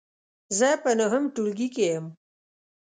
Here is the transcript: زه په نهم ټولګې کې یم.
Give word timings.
زه 0.57 0.69
په 0.83 0.91
نهم 0.99 1.23
ټولګې 1.33 1.67
کې 1.73 1.83
یم. 1.91 2.05